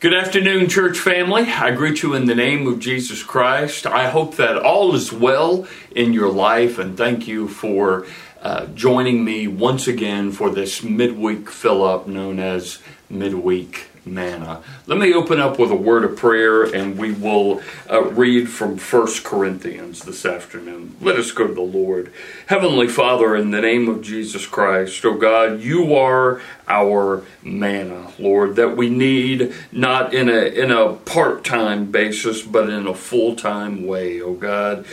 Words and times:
Good 0.00 0.14
afternoon, 0.14 0.68
church 0.68 0.96
family. 0.96 1.42
I 1.42 1.72
greet 1.72 2.04
you 2.04 2.14
in 2.14 2.26
the 2.26 2.34
name 2.36 2.68
of 2.68 2.78
Jesus 2.78 3.24
Christ. 3.24 3.84
I 3.84 4.08
hope 4.08 4.36
that 4.36 4.56
all 4.56 4.94
is 4.94 5.12
well 5.12 5.66
in 5.90 6.12
your 6.12 6.30
life, 6.30 6.78
and 6.78 6.96
thank 6.96 7.26
you 7.26 7.48
for 7.48 8.06
uh, 8.40 8.66
joining 8.66 9.24
me 9.24 9.48
once 9.48 9.88
again 9.88 10.30
for 10.30 10.50
this 10.50 10.84
midweek 10.84 11.50
fill 11.50 11.82
up 11.84 12.06
known 12.06 12.38
as 12.38 12.78
Midweek 13.10 13.88
manna. 14.04 14.62
Let 14.86 14.98
me 14.98 15.12
open 15.12 15.40
up 15.40 15.58
with 15.58 15.70
a 15.70 15.76
word 15.76 16.04
of 16.04 16.16
prayer 16.16 16.64
and 16.64 16.98
we 16.98 17.12
will 17.12 17.60
uh, 17.90 18.02
read 18.02 18.48
from 18.48 18.78
First 18.78 19.24
Corinthians 19.24 20.02
this 20.02 20.24
afternoon. 20.24 20.96
Let 21.00 21.16
us 21.16 21.30
go 21.30 21.46
to 21.46 21.54
the 21.54 21.60
Lord. 21.60 22.12
Heavenly 22.46 22.88
Father, 22.88 23.36
in 23.36 23.50
the 23.50 23.60
name 23.60 23.88
of 23.88 24.02
Jesus 24.02 24.46
Christ, 24.46 25.04
oh 25.04 25.14
God, 25.14 25.60
you 25.60 25.94
are 25.94 26.40
our 26.66 27.24
manna, 27.42 28.12
Lord, 28.18 28.56
that 28.56 28.76
we 28.76 28.90
need 28.90 29.54
not 29.72 30.14
in 30.14 30.28
a 30.28 30.46
in 30.46 30.70
a 30.70 30.94
part-time 30.94 31.90
basis 31.90 32.42
but 32.42 32.68
in 32.68 32.86
a 32.86 32.94
full-time 32.94 33.86
way, 33.86 34.20
oh 34.20 34.34
God. 34.34 34.86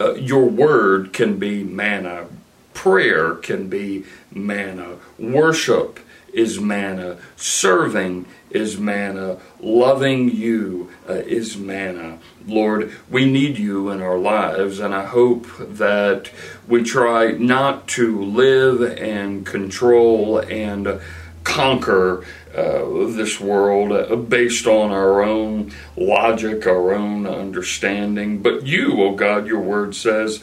Uh, 0.00 0.14
your 0.14 0.46
word 0.46 1.12
can 1.12 1.38
be 1.38 1.62
manna. 1.62 2.26
Prayer 2.74 3.34
can 3.34 3.68
be 3.68 4.04
manna. 4.32 4.96
Worship 5.18 6.00
is 6.32 6.60
manna. 6.60 7.18
Serving 7.36 8.26
is 8.50 8.78
manna. 8.78 9.38
Loving 9.60 10.30
you 10.30 10.90
uh, 11.08 11.14
is 11.14 11.56
manna. 11.56 12.18
Lord, 12.46 12.92
we 13.10 13.30
need 13.30 13.58
you 13.58 13.90
in 13.90 14.02
our 14.02 14.18
lives, 14.18 14.80
and 14.80 14.94
I 14.94 15.06
hope 15.06 15.46
that 15.58 16.30
we 16.66 16.82
try 16.82 17.32
not 17.32 17.86
to 17.88 18.22
live 18.22 18.82
and 18.98 19.46
control 19.46 20.38
and 20.38 21.00
conquer 21.44 22.24
uh, 22.54 22.84
this 23.08 23.40
world 23.40 23.92
uh, 23.92 24.14
based 24.16 24.66
on 24.66 24.90
our 24.90 25.22
own 25.22 25.72
logic, 25.96 26.66
our 26.66 26.92
own 26.94 27.26
understanding. 27.26 28.42
But 28.42 28.66
you, 28.66 29.02
oh 29.02 29.14
God, 29.14 29.46
your 29.46 29.60
word 29.60 29.94
says, 29.94 30.42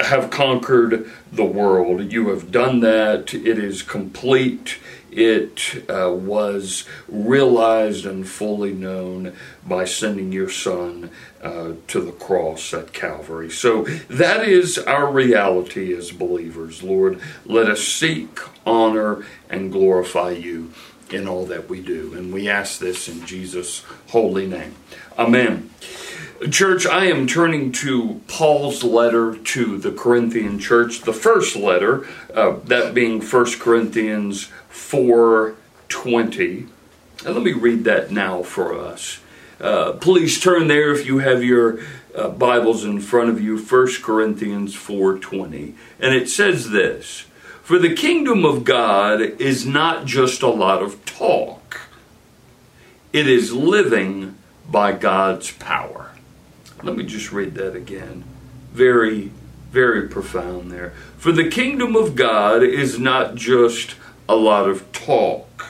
have 0.00 0.30
conquered 0.30 1.10
the 1.30 1.44
world. 1.44 2.12
You 2.12 2.30
have 2.30 2.50
done 2.50 2.80
that. 2.80 3.34
It 3.34 3.58
is 3.58 3.82
complete 3.82 4.78
it 5.12 5.84
uh, 5.90 6.12
was 6.12 6.84
realized 7.08 8.06
and 8.06 8.28
fully 8.28 8.72
known 8.72 9.34
by 9.66 9.84
sending 9.84 10.32
your 10.32 10.48
son 10.48 11.10
uh, 11.42 11.72
to 11.88 12.00
the 12.00 12.12
cross 12.12 12.72
at 12.74 12.92
Calvary. 12.92 13.50
So 13.50 13.84
that 14.08 14.46
is 14.46 14.78
our 14.78 15.10
reality 15.10 15.94
as 15.94 16.12
believers. 16.12 16.82
Lord, 16.82 17.20
let 17.44 17.68
us 17.68 17.86
seek, 17.86 18.38
honor, 18.66 19.24
and 19.48 19.72
glorify 19.72 20.30
you 20.30 20.72
in 21.10 21.26
all 21.26 21.46
that 21.46 21.68
we 21.68 21.80
do. 21.80 22.14
And 22.14 22.32
we 22.32 22.48
ask 22.48 22.78
this 22.78 23.08
in 23.08 23.26
Jesus' 23.26 23.84
holy 24.08 24.46
name. 24.46 24.74
Amen. 25.18 25.70
Church, 26.48 26.86
I 26.86 27.04
am 27.04 27.26
turning 27.26 27.70
to 27.72 28.22
Paul's 28.26 28.82
letter 28.82 29.36
to 29.36 29.76
the 29.76 29.92
Corinthian 29.92 30.58
church, 30.58 31.02
the 31.02 31.12
first 31.12 31.54
letter, 31.54 32.06
uh, 32.34 32.56
that 32.64 32.94
being 32.94 33.20
1 33.20 33.60
Corinthians 33.60 34.48
4:20. 34.70 36.66
And 37.26 37.34
let 37.34 37.44
me 37.44 37.52
read 37.52 37.84
that 37.84 38.10
now 38.10 38.42
for 38.42 38.74
us. 38.74 39.18
Uh, 39.60 39.92
please 39.92 40.40
turn 40.40 40.68
there 40.68 40.90
if 40.92 41.04
you 41.04 41.18
have 41.18 41.44
your 41.44 41.80
uh, 42.16 42.28
Bibles 42.28 42.86
in 42.86 43.00
front 43.00 43.28
of 43.28 43.38
you, 43.42 43.58
1 43.58 44.02
Corinthians 44.02 44.74
4:20. 44.74 45.74
And 46.00 46.14
it 46.14 46.30
says 46.30 46.70
this, 46.70 47.26
"For 47.62 47.78
the 47.78 47.92
kingdom 47.92 48.46
of 48.46 48.64
God 48.64 49.20
is 49.20 49.66
not 49.66 50.06
just 50.06 50.40
a 50.40 50.48
lot 50.48 50.82
of 50.82 51.04
talk. 51.04 51.80
It 53.12 53.28
is 53.28 53.52
living 53.52 54.36
by 54.70 54.92
God's 54.92 55.50
power." 55.50 56.09
Let 56.82 56.96
me 56.96 57.04
just 57.04 57.32
read 57.32 57.54
that 57.56 57.74
again. 57.74 58.24
Very, 58.72 59.30
very 59.70 60.08
profound 60.08 60.70
there. 60.70 60.90
For 61.18 61.32
the 61.32 61.48
kingdom 61.48 61.96
of 61.96 62.16
God 62.16 62.62
is 62.62 62.98
not 62.98 63.34
just 63.34 63.96
a 64.28 64.36
lot 64.36 64.68
of 64.68 64.90
talk, 64.92 65.66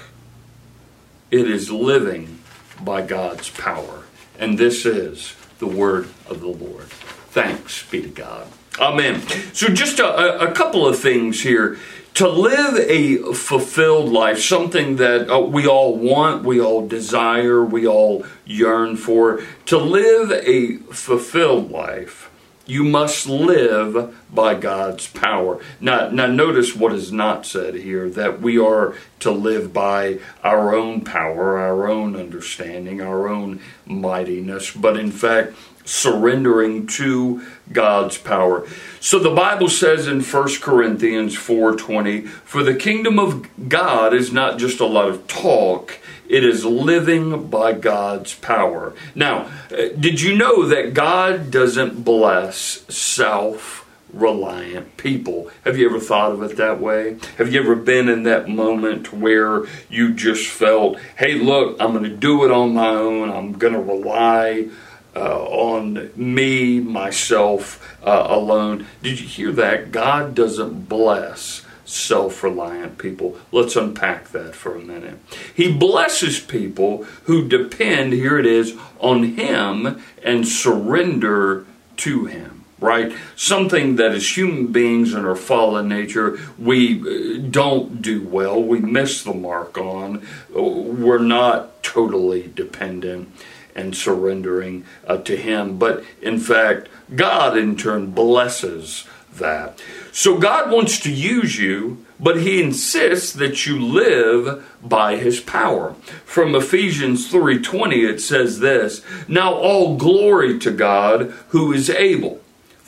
it 1.31 1.49
is 1.51 1.71
living 1.71 2.39
by 2.83 3.03
God's 3.03 3.51
power. 3.51 4.05
And 4.39 4.59
this 4.59 4.87
is 4.87 5.34
the 5.59 5.67
word 5.67 6.09
of 6.29 6.41
the 6.41 6.49
Lord. 6.49 6.87
Thanks 7.31 7.89
be 7.89 8.03
to 8.03 8.09
God. 8.09 8.47
Amen. 8.79 9.21
So, 9.53 9.69
just 9.69 9.99
a, 9.99 10.49
a 10.49 10.53
couple 10.53 10.87
of 10.87 10.99
things 10.99 11.43
here 11.43 11.79
to 12.15 12.28
live 12.28 12.76
a 12.76 13.32
fulfilled 13.34 14.10
life, 14.10 14.41
something 14.41 14.97
that 14.97 15.31
uh, 15.31 15.41
we 15.41 15.66
all 15.66 15.97
want, 15.97 16.44
we 16.44 16.60
all 16.60 16.87
desire, 16.87 17.65
we 17.65 17.87
all 17.87 18.25
yearn 18.44 18.97
for, 18.97 19.43
to 19.66 19.78
live 19.78 20.31
a 20.31 20.76
fulfilled 20.93 21.71
life, 21.71 22.31
you 22.66 22.84
must 22.84 23.26
live 23.26 24.15
by 24.32 24.54
God's 24.54 25.09
power. 25.09 25.60
Now, 25.81 26.09
now, 26.10 26.26
notice 26.26 26.76
what 26.76 26.93
is 26.93 27.10
not 27.10 27.44
said 27.44 27.75
here 27.75 28.09
that 28.10 28.41
we 28.41 28.59
are 28.59 28.94
to 29.21 29.31
live 29.32 29.72
by 29.72 30.21
our 30.44 30.75
own 30.75 31.00
power, 31.00 31.59
our 31.59 31.88
own 31.88 32.15
understanding, 32.15 33.00
our 33.00 33.28
own 33.28 33.60
mightiness, 33.87 34.71
but 34.71 34.97
in 34.97 35.10
fact, 35.10 35.54
surrendering 35.91 36.87
to 36.87 37.43
God's 37.73 38.17
power. 38.17 38.65
So 39.01 39.19
the 39.19 39.31
Bible 39.31 39.69
says 39.69 40.06
in 40.06 40.21
1 40.21 40.61
Corinthians 40.61 41.37
4:20, 41.37 42.21
"For 42.45 42.62
the 42.62 42.75
kingdom 42.75 43.19
of 43.19 43.45
God 43.69 44.15
is 44.15 44.33
not 44.33 44.56
just 44.56 44.78
a 44.78 44.87
lot 44.87 45.09
of 45.09 45.27
talk, 45.27 45.99
it 46.28 46.45
is 46.45 46.65
living 46.65 47.49
by 47.49 47.73
God's 47.73 48.34
power." 48.34 48.95
Now, 49.17 49.47
uh, 49.73 49.89
did 49.99 50.21
you 50.21 50.37
know 50.37 50.65
that 50.65 50.95
God 50.95 51.51
doesn't 51.51 52.05
bless 52.05 52.83
self 52.89 53.84
reliant 54.12 54.97
people. 54.97 55.49
Have 55.65 55.78
you 55.78 55.89
ever 55.89 56.01
thought 56.01 56.33
of 56.33 56.43
it 56.43 56.57
that 56.57 56.81
way? 56.81 57.17
Have 57.39 57.53
you 57.53 57.61
ever 57.61 57.77
been 57.77 58.09
in 58.09 58.25
that 58.25 58.49
moment 58.49 59.12
where 59.12 59.67
you 59.89 60.12
just 60.12 60.49
felt, 60.49 60.99
hey, 61.17 61.34
look, 61.34 61.77
I'm 61.78 61.93
going 61.93 62.03
to 62.03 62.11
do 62.17 62.45
it 62.45 62.51
on 62.51 62.75
my 62.75 62.89
own, 62.89 63.31
I'm 63.31 63.53
going 63.53 63.75
to 63.75 63.81
rely 63.81 64.67
uh, 65.15 65.44
on 65.44 66.10
me, 66.16 66.81
myself 66.81 67.97
uh, 68.04 68.26
alone. 68.28 68.87
Did 69.03 69.21
you 69.21 69.26
hear 69.26 69.53
that? 69.53 69.93
God 69.93 70.34
doesn't 70.34 70.88
bless 70.88 71.65
self 71.84 72.43
reliant 72.43 72.98
people. 72.98 73.37
Let's 73.50 73.76
unpack 73.76 74.28
that 74.28 74.54
for 74.54 74.76
a 74.76 74.81
minute. 74.81 75.19
He 75.54 75.72
blesses 75.72 76.38
people 76.38 77.04
who 77.25 77.48
depend, 77.48 78.12
here 78.12 78.38
it 78.38 78.47
is, 78.47 78.76
on 79.00 79.34
Him 79.34 80.03
and 80.22 80.47
surrender 80.47 81.66
to 81.98 82.27
Him 82.27 82.60
right? 82.81 83.12
Something 83.37 83.97
that 83.97 84.12
as 84.12 84.37
human 84.37 84.72
beings 84.72 85.12
in 85.12 85.27
our 85.27 85.37
fallen 85.37 85.88
nature, 85.88 86.38
we 86.59 87.00
uh, 87.00 87.38
don't 87.50 88.00
do 88.00 88.27
well, 88.27 88.62
we 88.62 88.81
miss 88.81 89.22
the 89.22 89.34
mark 89.34 89.77
on. 89.77 90.27
We're 90.50 91.19
not 91.19 91.82
totally 91.82 92.50
dependent 92.54 93.31
and 93.75 93.97
surrendering 93.97 94.85
uh, 95.07 95.19
to 95.19 95.37
Him. 95.37 95.79
But 95.79 96.05
in 96.21 96.39
fact, 96.39 96.89
God 97.15 97.57
in 97.57 97.77
turn 97.77 98.11
blesses 98.11 99.07
that. 99.35 99.81
So 100.13 100.39
God 100.39 100.71
wants 100.71 100.99
to 101.01 101.13
use 101.13 101.59
you, 101.59 102.05
but 102.19 102.41
He 102.41 102.63
insists 102.63 103.33
that 103.35 103.67
you 103.67 103.79
live 103.79 104.65
by 104.83 105.17
His 105.17 105.41
power. 105.41 105.95
From 106.25 106.55
Ephesians 106.55 107.31
3:20 107.31 108.05
it 108.05 108.21
says 108.21 108.61
this, 108.61 109.03
"Now 109.29 109.55
all 109.55 109.97
glory 109.97 110.59
to 110.59 110.71
God 110.71 111.33
who 111.49 111.73
is 111.73 111.91
able 111.91 112.41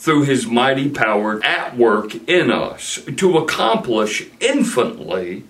through 0.02 0.22
his 0.22 0.48
mighty 0.48 0.90
power 0.90 1.40
at 1.44 1.76
work 1.76 2.12
in 2.28 2.50
us 2.50 2.98
to 3.16 3.38
accomplish 3.38 4.26
infinitely 4.40 5.44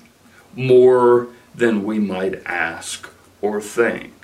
more 0.54 1.26
than 1.54 1.82
we 1.84 1.98
might 1.98 2.34
ask 2.44 3.08
or 3.40 3.62
think. 3.62 4.21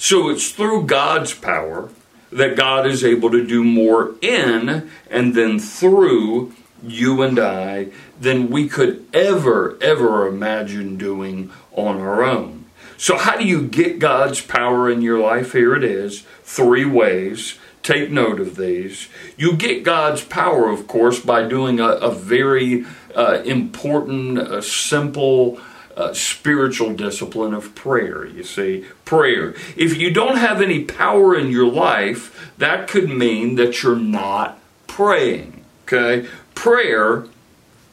So 0.00 0.30
it's 0.30 0.48
through 0.48 0.86
God's 0.86 1.34
power 1.34 1.90
that 2.32 2.56
God 2.56 2.86
is 2.86 3.04
able 3.04 3.30
to 3.32 3.46
do 3.46 3.62
more 3.62 4.14
in 4.22 4.90
and 5.10 5.34
then 5.34 5.58
through 5.58 6.54
you 6.82 7.20
and 7.20 7.38
I 7.38 7.88
than 8.18 8.48
we 8.48 8.66
could 8.66 9.06
ever, 9.12 9.76
ever 9.82 10.26
imagine 10.26 10.96
doing 10.96 11.50
on 11.72 12.00
our 12.00 12.24
own. 12.24 12.64
So, 12.96 13.18
how 13.18 13.36
do 13.36 13.44
you 13.44 13.66
get 13.66 13.98
God's 13.98 14.40
power 14.40 14.90
in 14.90 15.02
your 15.02 15.18
life? 15.18 15.52
Here 15.52 15.74
it 15.74 15.84
is 15.84 16.24
three 16.44 16.86
ways. 16.86 17.58
Take 17.82 18.10
note 18.10 18.40
of 18.40 18.56
these. 18.56 19.08
You 19.36 19.54
get 19.54 19.84
God's 19.84 20.24
power, 20.24 20.70
of 20.70 20.86
course, 20.86 21.20
by 21.20 21.46
doing 21.46 21.78
a, 21.78 21.88
a 21.88 22.10
very 22.10 22.86
uh, 23.14 23.42
important, 23.44 24.38
uh, 24.38 24.62
simple, 24.62 25.60
uh, 25.96 26.12
spiritual 26.14 26.94
discipline 26.94 27.54
of 27.54 27.74
prayer. 27.74 28.24
You 28.26 28.44
see, 28.44 28.84
prayer. 29.04 29.54
If 29.76 29.96
you 29.96 30.12
don't 30.12 30.36
have 30.36 30.60
any 30.60 30.84
power 30.84 31.36
in 31.36 31.50
your 31.50 31.70
life, 31.70 32.52
that 32.58 32.88
could 32.88 33.08
mean 33.08 33.56
that 33.56 33.82
you're 33.82 33.96
not 33.96 34.58
praying. 34.86 35.64
Okay? 35.84 36.28
Prayer 36.54 37.26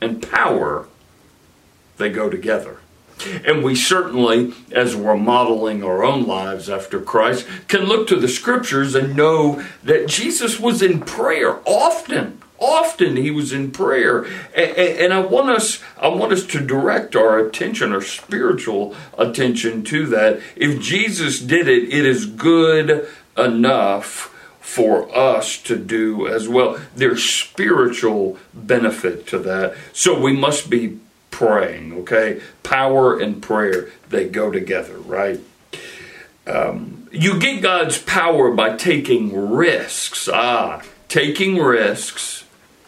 and 0.01 0.21
power, 0.21 0.87
they 1.97 2.09
go 2.09 2.29
together. 2.29 2.79
And 3.45 3.63
we 3.63 3.75
certainly, 3.75 4.53
as 4.71 4.95
we're 4.95 5.17
modeling 5.17 5.83
our 5.83 6.03
own 6.03 6.25
lives 6.27 6.69
after 6.69 6.99
Christ, 6.99 7.47
can 7.67 7.85
look 7.85 8.07
to 8.07 8.15
the 8.15 8.27
scriptures 8.27 8.93
and 8.93 9.15
know 9.15 9.63
that 9.83 10.07
Jesus 10.07 10.59
was 10.59 10.83
in 10.83 10.99
prayer 10.99 11.59
often. 11.65 12.41
Often 12.59 13.17
he 13.17 13.29
was 13.29 13.53
in 13.53 13.71
prayer, 13.71 14.25
and, 14.55 15.13
I 15.13 15.19
want 15.19 15.49
us, 15.49 15.79
I 16.01 16.07
want 16.07 16.33
us 16.33 16.43
to 16.47 16.59
direct 16.59 17.15
our 17.15 17.37
attention, 17.37 17.93
our 17.93 18.01
spiritual 18.01 18.95
attention 19.17 19.83
to 19.85 20.07
that. 20.07 20.41
If 20.55 20.81
Jesus 20.81 21.39
did 21.39 21.67
it, 21.67 21.93
it 21.93 22.05
is 22.05 22.25
good 22.25 23.07
enough 23.37 24.33
for 24.59 25.15
us 25.15 25.61
to 25.63 25.75
do 25.75 26.27
as 26.27 26.49
well. 26.49 26.79
There's 26.95 27.23
spiritual 27.23 28.39
benefit 28.55 29.27
to 29.27 29.39
that, 29.39 29.75
so 29.93 30.19
we 30.19 30.33
must 30.33 30.67
be 30.69 30.99
praying. 31.29 31.93
Okay, 31.93 32.41
power 32.63 33.19
and 33.19 33.41
prayer 33.41 33.89
they 34.09 34.27
go 34.27 34.49
together, 34.51 34.97
right? 34.97 35.39
Um, 36.47 37.07
you 37.11 37.39
get 37.39 37.61
God's 37.61 37.99
power 37.99 38.51
by 38.51 38.75
taking 38.75 39.51
risks. 39.51 40.27
Ah, 40.27 40.81
taking 41.07 41.57
risks 41.57 42.45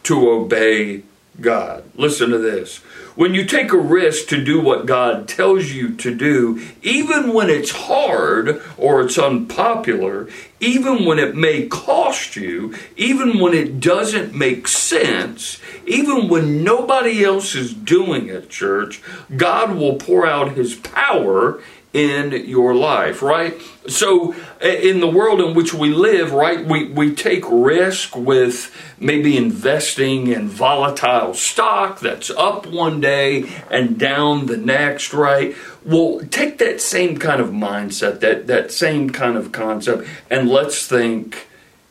to 0.10 0.28
obey 0.28 1.04
God. 1.40 1.84
Listen 1.96 2.32
to 2.32 2.40
this. 2.40 2.78
When 3.16 3.36
you 3.36 3.46
take 3.46 3.72
a 3.72 3.78
risk 3.78 4.28
to 4.30 4.44
do 4.44 4.60
what 4.60 4.88
God 4.88 5.28
tells 5.28 5.72
you 5.72 5.94
to 5.98 6.16
do, 6.16 6.60
even 6.82 7.32
when 7.32 7.52
it's 7.52 7.70
hard 7.70 8.60
or 8.76 9.02
it's 9.02 9.20
unpopular, 9.20 10.28
even 10.60 11.06
when 11.06 11.20
it 11.20 11.36
may 11.36 11.68
cost 11.68 12.36
you, 12.36 12.74
even 12.98 13.40
when 13.40 13.54
it 13.54 13.80
doesn't 13.80 14.34
make 14.34 14.68
sense, 14.68 15.60
even 15.86 16.28
when 16.28 16.64
nobody 16.64 17.24
else 17.24 17.54
is 17.54 17.72
doing 17.72 18.30
it, 18.30 18.50
church, 18.50 19.04
God 19.38 19.76
will 19.76 19.98
pour 19.98 20.26
out 20.26 20.54
His 20.54 20.74
power 20.74 21.62
in 21.92 22.48
your 22.48 22.76
life, 22.76 23.22
right? 23.24 23.60
So, 23.88 24.36
in 24.62 25.00
the 25.00 25.08
world 25.08 25.42
in 25.42 25.56
which 25.56 25.74
we 25.74 25.90
live, 25.90 26.32
right, 26.32 26.64
we, 26.64 26.86
we 26.86 27.16
take 27.16 27.44
risk 27.50 28.16
with 28.16 28.76
maybe 29.00 29.36
investing 29.36 30.28
in 30.28 30.48
volatile 30.48 31.34
stock 31.34 32.00
that's 32.00 32.30
up 32.30 32.68
one 32.68 33.02
day 33.02 33.50
and 33.72 33.98
down 33.98 34.46
the 34.46 34.58
next, 34.58 35.14
right? 35.14 35.56
Well, 35.84 36.22
take 36.30 36.60
that 36.60 36.80
same 36.80 37.18
kind 37.18 37.42
of 37.42 37.50
mindset, 37.50 38.20
that, 38.20 38.46
that 38.46 38.72
same 38.72 39.10
kind 39.10 39.36
of 39.36 39.52
concept, 39.52 40.08
and 40.30 40.48
let's 40.48 40.88
think 40.88 41.48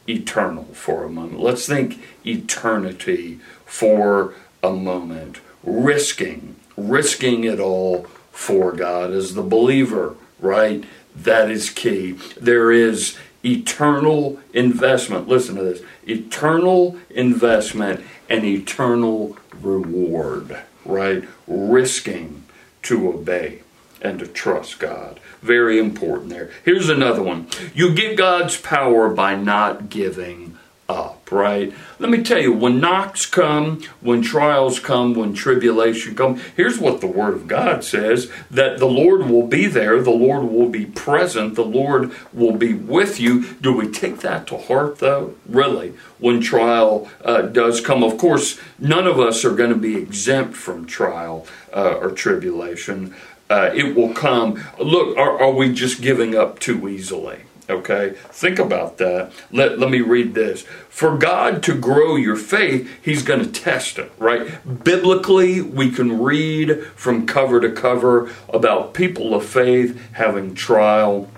eternal 0.09 0.65
for 0.75 1.05
a 1.05 1.11
moment. 1.11 1.41
Let's 1.41 1.67
think 1.67 2.01
eternity 2.25 3.41
for 3.67 4.35
a 4.63 4.71
moment. 4.71 5.41
Risking, 5.65 6.55
risking 6.77 7.43
it 7.43 7.59
all 7.59 8.07
for 8.39 8.71
God 8.71 9.11
as 9.11 9.35
the 9.35 9.43
believer, 9.43 10.15
right? 10.39 10.85
That 11.15 11.51
is 11.51 11.71
key. 11.71 12.13
There 12.41 12.71
is 12.71 13.19
eternal 13.45 14.39
investment. 14.55 15.27
Listen 15.27 15.57
to 15.57 15.65
this 15.65 15.83
eternal 16.07 16.97
investment 17.11 18.01
and 18.31 18.45
eternal 18.45 19.37
reward, 19.61 20.57
right? 20.85 21.25
Risking 21.49 22.45
to 22.83 23.09
obey 23.09 23.63
and 24.01 24.21
to 24.21 24.27
trust 24.29 24.79
God. 24.79 25.19
Very 25.43 25.81
important 25.81 26.31
there. 26.31 26.51
Here's 26.65 26.89
another 26.89 27.25
one. 27.25 27.49
You 27.75 27.93
get 27.93 28.17
God's 28.17 28.57
power 28.57 29.09
by 29.09 29.35
not 29.35 29.91
giving 29.91 30.57
up, 30.89 31.18
right? 31.31 31.73
Let 31.99 32.11
me 32.11 32.23
tell 32.23 32.41
you, 32.41 32.53
when 32.53 32.81
knocks 32.81 33.27
come, 33.27 33.83
when 34.01 34.23
trials 34.23 34.79
come, 34.79 35.15
when 35.15 35.35
tribulation 35.35 36.15
come, 36.15 36.41
here's 36.57 36.79
what 36.79 37.01
the 37.01 37.07
Word 37.07 37.35
of 37.35 37.49
God 37.49 37.85
says 37.85 38.31
that 38.51 38.79
the 38.79 38.87
Lord 38.87 39.29
will 39.29 39.47
be 39.47 39.67
there, 39.67 40.01
the 40.01 40.11
Lord 40.11 40.45
will 40.45 40.69
be 40.69 40.87
present, 40.87 41.55
the 41.55 41.65
Lord 41.65 42.13
will 42.33 42.57
be 42.57 42.75
with 42.75 43.19
you. 43.21 43.55
Do 43.55 43.77
we 43.77 43.91
take 43.91 44.21
that 44.21 44.47
to 44.49 44.59
heart, 44.59 44.99
though? 44.99 45.35
Really, 45.49 45.95
when 46.19 46.41
trial 46.41 47.09
uh, 47.25 47.43
does 47.43 47.81
come? 47.81 48.03
Of 48.03 48.19
course, 48.19 48.59
none 48.79 49.07
of 49.07 49.19
us 49.19 49.45
are 49.45 49.55
going 49.55 49.71
to 49.71 49.77
be 49.77 49.97
exempt 49.97 50.57
from 50.57 50.87
trial 50.87 51.47
uh, 51.75 51.99
or 52.01 52.11
tribulation. 52.11 53.15
Uh, 53.51 53.71
it 53.75 53.97
will 53.97 54.13
come. 54.13 54.63
Look, 54.79 55.17
are, 55.17 55.41
are 55.41 55.53
we 55.53 55.73
just 55.73 56.03
giving 56.03 56.35
up 56.35 56.59
too 56.59 56.89
easily? 56.89 57.41
Okay, 57.71 58.15
think 58.31 58.59
about 58.59 58.97
that. 58.97 59.31
Let, 59.53 59.79
let 59.79 59.91
me 59.91 60.01
read 60.01 60.35
this. 60.35 60.63
For 60.89 61.19
God 61.19 61.63
to 61.65 61.75
grow 61.75 62.17
your 62.17 62.37
faith, 62.37 62.91
He's 63.03 63.23
going 63.23 63.45
to 63.45 63.51
test 63.51 63.99
it, 63.99 64.11
right? 64.17 64.59
Biblically, 64.85 65.61
we 65.61 65.91
can 65.91 66.19
read 66.21 66.83
from 66.97 67.27
cover 67.27 67.61
to 67.61 67.71
cover 67.71 68.33
about 68.49 68.95
people 68.95 69.35
of 69.35 69.45
faith 69.45 70.01
having 70.13 70.55
trial, 70.55 71.31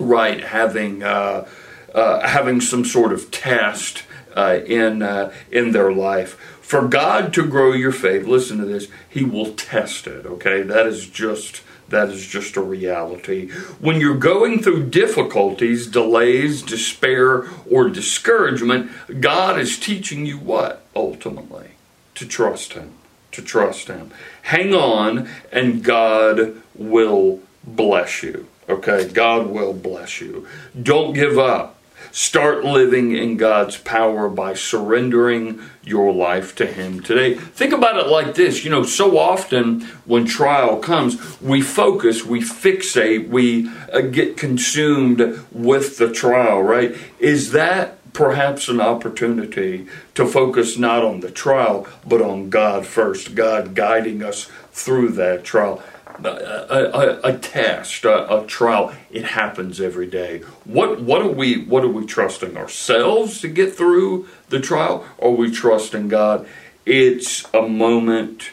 right? 0.00 0.42
Having 0.42 1.04
uh, 1.04 1.46
uh, 1.94 2.26
having 2.26 2.60
some 2.60 2.84
sort 2.84 3.12
of 3.12 3.30
test 3.30 4.02
uh, 4.34 4.58
in 4.66 5.00
uh, 5.02 5.32
in 5.52 5.70
their 5.70 5.92
life. 5.92 6.34
For 6.60 6.88
God 6.88 7.32
to 7.34 7.46
grow 7.46 7.72
your 7.72 7.92
faith, 7.92 8.26
listen 8.26 8.58
to 8.58 8.64
this. 8.64 8.88
He 9.08 9.22
will 9.22 9.54
test 9.54 10.08
it. 10.08 10.26
Okay, 10.26 10.62
that 10.62 10.86
is 10.86 11.08
just 11.08 11.62
that 11.88 12.08
is 12.08 12.26
just 12.26 12.56
a 12.56 12.60
reality. 12.60 13.48
When 13.80 14.00
you're 14.00 14.16
going 14.16 14.62
through 14.62 14.90
difficulties, 14.90 15.86
delays, 15.86 16.62
despair, 16.62 17.48
or 17.70 17.88
discouragement, 17.88 18.90
God 19.20 19.58
is 19.58 19.78
teaching 19.78 20.26
you 20.26 20.38
what, 20.38 20.84
ultimately? 20.94 21.70
To 22.16 22.26
trust 22.26 22.72
Him. 22.72 22.94
To 23.32 23.42
trust 23.42 23.88
Him. 23.88 24.10
Hang 24.42 24.74
on, 24.74 25.28
and 25.52 25.84
God 25.84 26.60
will 26.74 27.40
bless 27.64 28.22
you. 28.22 28.48
Okay? 28.68 29.08
God 29.08 29.46
will 29.46 29.72
bless 29.72 30.20
you. 30.20 30.48
Don't 30.80 31.12
give 31.12 31.38
up. 31.38 31.75
Start 32.16 32.64
living 32.64 33.14
in 33.14 33.36
God's 33.36 33.76
power 33.76 34.30
by 34.30 34.54
surrendering 34.54 35.60
your 35.84 36.14
life 36.14 36.54
to 36.54 36.64
Him 36.64 37.00
today. 37.02 37.34
Think 37.34 37.74
about 37.74 37.98
it 37.98 38.06
like 38.06 38.34
this 38.36 38.64
you 38.64 38.70
know, 38.70 38.84
so 38.84 39.18
often 39.18 39.82
when 40.06 40.24
trial 40.24 40.78
comes, 40.78 41.38
we 41.42 41.60
focus, 41.60 42.24
we 42.24 42.40
fixate, 42.40 43.28
we 43.28 43.68
uh, 43.92 44.00
get 44.00 44.38
consumed 44.38 45.44
with 45.52 45.98
the 45.98 46.10
trial, 46.10 46.62
right? 46.62 46.96
Is 47.18 47.52
that 47.52 47.98
perhaps 48.14 48.70
an 48.70 48.80
opportunity 48.80 49.86
to 50.14 50.26
focus 50.26 50.78
not 50.78 51.04
on 51.04 51.20
the 51.20 51.30
trial, 51.30 51.86
but 52.06 52.22
on 52.22 52.48
God 52.48 52.86
first, 52.86 53.34
God 53.34 53.74
guiding 53.74 54.22
us 54.22 54.46
through 54.72 55.10
that 55.10 55.44
trial? 55.44 55.82
A, 56.24 57.20
a, 57.28 57.34
a 57.34 57.38
test, 57.38 58.04
a, 58.04 58.42
a, 58.42 58.46
trial. 58.46 58.94
It 59.10 59.24
happens 59.24 59.80
every 59.80 60.06
day. 60.06 60.40
What 60.64 61.00
what 61.00 61.22
are 61.22 61.28
we 61.28 61.64
what 61.64 61.84
are 61.84 61.88
we 61.88 62.06
trusting 62.06 62.56
ourselves 62.56 63.40
to 63.40 63.48
get 63.48 63.74
through 63.74 64.28
the 64.48 64.60
trial? 64.60 65.06
Or 65.18 65.32
are 65.32 65.36
we 65.36 65.50
trusting 65.50 66.08
God? 66.08 66.46
It's 66.84 67.44
a 67.52 67.62
moment 67.62 68.50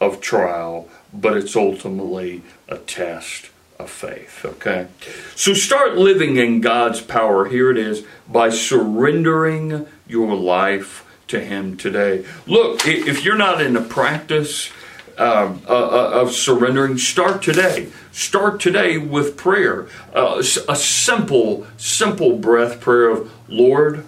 of 0.00 0.20
trial, 0.20 0.88
but 1.12 1.36
it's 1.36 1.56
ultimately 1.56 2.42
a 2.68 2.78
test 2.78 3.50
of 3.78 3.90
faith. 3.90 4.44
Okay, 4.44 4.88
so 5.34 5.54
start 5.54 5.96
living 5.96 6.36
in 6.36 6.60
God's 6.60 7.00
power. 7.00 7.48
Here 7.48 7.70
it 7.70 7.78
is 7.78 8.04
by 8.28 8.50
surrendering 8.50 9.86
your 10.06 10.34
life 10.34 11.04
to 11.28 11.40
Him 11.40 11.76
today. 11.76 12.24
Look, 12.46 12.86
if 12.86 13.24
you're 13.24 13.36
not 13.36 13.60
in 13.60 13.72
the 13.72 13.80
practice 13.80 14.70
uh, 15.18 15.54
uh, 15.68 15.72
uh, 15.72 16.10
of 16.20 16.32
surrendering, 16.32 16.98
start 16.98 17.42
today. 17.42 17.88
Start 18.12 18.60
today 18.60 18.98
with 18.98 19.36
prayer. 19.36 19.88
Uh, 20.14 20.42
a 20.68 20.76
simple, 20.76 21.66
simple 21.76 22.38
breath 22.38 22.80
prayer 22.80 23.10
of, 23.10 23.32
Lord, 23.48 24.04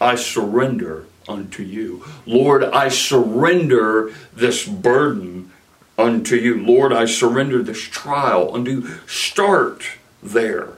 I 0.00 0.16
surrender 0.16 1.06
unto 1.28 1.62
you. 1.62 2.04
Lord, 2.26 2.64
I 2.64 2.88
surrender 2.88 4.12
this 4.32 4.66
burden 4.66 5.50
unto 5.98 6.36
you. 6.36 6.62
Lord, 6.62 6.92
I 6.92 7.06
surrender 7.06 7.62
this 7.62 7.82
trial 7.82 8.54
unto 8.54 8.70
you. 8.70 8.98
Start 9.06 9.84
there 10.22 10.74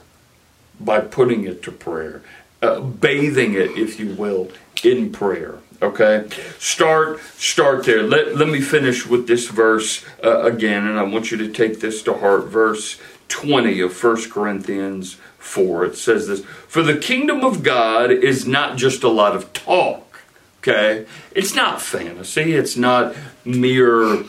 by 0.79 0.99
putting 1.01 1.43
it 1.43 1.63
to 1.63 1.71
prayer, 1.71 2.21
uh, 2.61 2.79
bathing 2.79 3.53
it, 3.53 3.71
if 3.77 3.99
you 3.99 4.13
will, 4.13 4.49
in 4.83 5.11
prayer. 5.11 5.59
Okay, 5.79 6.27
start 6.57 7.19
start 7.35 7.85
there. 7.85 8.01
Let 8.01 8.35
let 8.35 8.47
me 8.47 8.61
finish 8.61 9.05
with 9.05 9.27
this 9.27 9.47
verse 9.47 10.03
uh, 10.23 10.41
again, 10.41 10.87
and 10.87 10.97
I 10.97 11.03
want 11.03 11.29
you 11.29 11.37
to 11.37 11.49
take 11.49 11.81
this 11.81 12.01
to 12.03 12.15
heart. 12.15 12.45
Verse 12.45 12.99
twenty 13.27 13.79
of 13.81 13.93
First 13.93 14.31
Corinthians 14.31 15.17
four. 15.37 15.85
It 15.85 15.95
says 15.95 16.27
this: 16.27 16.43
"For 16.67 16.81
the 16.81 16.97
kingdom 16.97 17.41
of 17.43 17.61
God 17.61 18.09
is 18.09 18.47
not 18.47 18.77
just 18.77 19.03
a 19.03 19.09
lot 19.09 19.35
of 19.35 19.53
talk. 19.53 20.21
Okay, 20.59 21.05
it's 21.31 21.53
not 21.53 21.79
fantasy. 21.79 22.53
It's 22.53 22.75
not 22.75 23.15
mere 23.45 24.23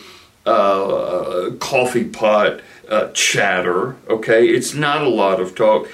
uh, 0.44 1.50
coffee 1.58 2.04
pot 2.04 2.61
uh, 2.90 3.08
chatter. 3.12 3.97
Okay, 4.08 4.49
it's 4.49 4.75
not 4.75 5.02
a 5.02 5.08
lot 5.08 5.40
of 5.40 5.54
talk. 5.54 5.88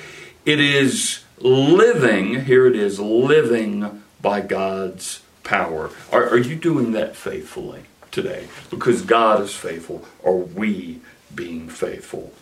It 0.45 0.59
is 0.59 1.24
living. 1.39 2.45
Here 2.45 2.67
it 2.67 2.77
is, 2.77 2.99
living 3.01 4.03
by 4.21 4.41
God's." 4.41 5.21
power. 5.45 5.91
Are, 6.11 6.27
are 6.31 6.39
you 6.39 6.57
doing 6.57 6.93
that 6.93 7.17
faithfully? 7.17 7.85
today 8.15 8.47
because 8.71 9.03
God 9.03 9.43
is 9.43 9.55
faithful. 9.55 10.07
Are 10.25 10.37
we 10.37 11.01
being 11.35 11.69
faithful? 11.69 12.33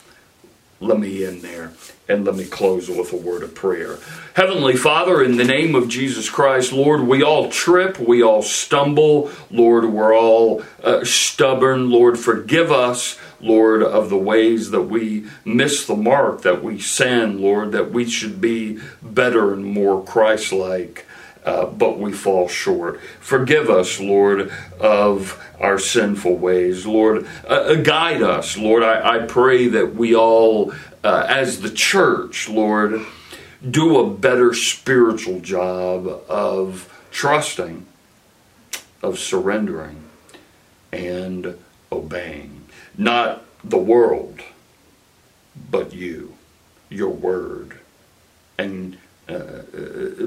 Let 0.81 0.99
me 0.99 1.25
end 1.25 1.43
there 1.43 1.73
and 2.09 2.25
let 2.25 2.35
me 2.35 2.45
close 2.45 2.89
with 2.89 3.13
a 3.13 3.17
word 3.17 3.43
of 3.43 3.55
prayer. 3.55 3.99
Heavenly 4.35 4.77
Father, 4.77 5.23
in 5.23 5.37
the 5.37 5.45
name 5.45 5.75
of 5.75 5.89
Jesus 5.89 6.29
Christ, 6.29 6.73
Lord, 6.73 7.03
we 7.03 7.23
all 7.23 7.49
trip, 7.51 7.99
we 7.99 8.23
all 8.23 8.43
stumble. 8.43 9.31
Lord, 9.51 9.85
we're 9.87 10.15
all 10.15 10.63
uh, 10.83 11.05
stubborn. 11.05 11.89
Lord, 11.89 12.19
forgive 12.19 12.73
us, 12.73 13.17
Lord, 13.43 13.83
of 13.83 14.09
the 14.09 14.17
ways 14.17 14.71
that 14.71 14.83
we 14.83 15.27
miss 15.45 15.87
the 15.87 15.97
mark, 15.97 16.43
that 16.43 16.63
we 16.63 16.79
sin, 16.79 17.43
Lord, 17.43 17.73
that 17.73 17.91
we 17.91 18.09
should 18.09 18.41
be 18.41 18.79
better 19.03 19.53
and 19.53 19.65
more 19.65 20.03
Christ 20.05 20.53
like. 20.53 21.07
Uh, 21.45 21.67
but 21.67 21.99
we 21.99 22.13
fall 22.13 22.47
short. 22.47 23.01
Forgive 23.19 23.69
us, 23.69 23.99
Lord, 23.99 24.53
of 24.79 25.45
our 25.59 25.77
sinful 25.77 26.37
ways. 26.37 26.87
Lord, 26.87 27.27
uh, 27.45 27.49
uh, 27.49 27.75
guide 27.75 28.23
us. 28.23 28.57
Lord, 28.57 28.85
I, 28.85 29.17
I 29.17 29.19
pray 29.27 29.67
that 29.67 29.97
we 29.97 30.15
all, 30.15 30.73
uh, 31.03 31.27
as 31.29 31.61
the 31.61 31.71
church, 31.71 32.49
Lord, 32.49 33.01
do 33.69 33.99
a 33.99 34.09
better 34.09 34.55
spiritual 34.55 35.41
job 35.41 36.07
of 36.29 36.89
trusting, 37.11 37.87
of 39.03 39.19
surrendering, 39.19 40.03
and 40.93 41.59
obeying. 41.91 42.62
Not 42.97 43.45
the 43.65 43.79
world, 43.79 44.41
but 45.71 45.93
you, 45.93 46.35
your 46.89 47.11
word. 47.11 47.79
And 48.59 48.99
uh, 49.29 49.63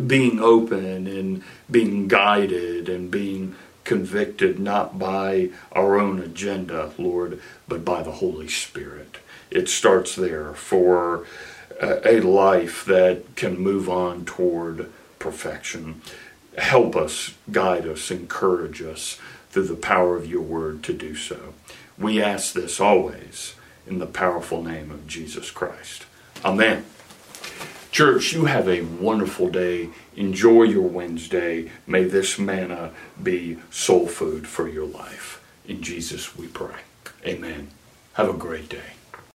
being 0.07 0.39
open 0.39 1.07
and 1.07 1.43
being 1.69 2.07
guided 2.07 2.89
and 2.89 3.11
being 3.11 3.55
convicted 3.83 4.59
not 4.59 4.97
by 4.97 5.49
our 5.71 5.99
own 5.99 6.19
agenda, 6.19 6.91
Lord, 6.97 7.39
but 7.67 7.85
by 7.85 8.01
the 8.01 8.13
Holy 8.13 8.47
Spirit. 8.47 9.17
It 9.51 9.69
starts 9.69 10.15
there 10.15 10.53
for 10.53 11.25
a 11.79 12.19
life 12.21 12.85
that 12.85 13.35
can 13.35 13.59
move 13.59 13.89
on 13.89 14.25
toward 14.25 14.91
perfection. 15.19 16.01
Help 16.57 16.95
us, 16.95 17.33
guide 17.51 17.85
us, 17.85 18.09
encourage 18.11 18.81
us 18.81 19.19
through 19.55 19.63
the 19.63 19.73
power 19.73 20.17
of 20.17 20.29
your 20.29 20.41
word 20.41 20.83
to 20.83 20.91
do 20.91 21.15
so. 21.15 21.53
We 21.97 22.21
ask 22.21 22.53
this 22.53 22.81
always 22.81 23.55
in 23.87 23.99
the 23.99 24.05
powerful 24.05 24.61
name 24.61 24.91
of 24.91 25.07
Jesus 25.07 25.49
Christ. 25.49 26.05
Amen. 26.43 26.83
Church, 27.89 28.33
you 28.33 28.47
have 28.47 28.67
a 28.67 28.81
wonderful 28.81 29.47
day. 29.47 29.91
Enjoy 30.17 30.63
your 30.63 30.89
Wednesday. 30.89 31.71
May 31.87 32.03
this 32.03 32.37
manna 32.37 32.91
be 33.23 33.57
soul 33.71 34.07
food 34.07 34.45
for 34.45 34.67
your 34.67 34.87
life. 34.87 35.41
In 35.65 35.81
Jesus 35.81 36.35
we 36.35 36.47
pray. 36.47 36.81
Amen. 37.25 37.69
Have 38.15 38.27
a 38.27 38.33
great 38.33 38.67
day. 38.67 38.91